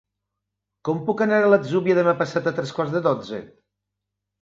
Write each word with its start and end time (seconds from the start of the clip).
Com 0.89 1.03
puc 1.09 1.21
anar 1.27 1.43
a 1.43 1.53
l'Atzúbia 1.53 1.99
demà 2.01 2.17
passat 2.25 2.53
a 2.53 2.57
tres 2.59 2.75
quarts 2.81 2.99
de 2.99 3.07
dotze? 3.13 3.47